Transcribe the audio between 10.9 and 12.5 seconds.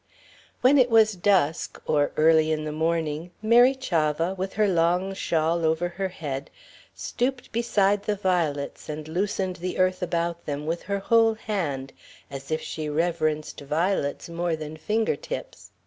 whole hand, and as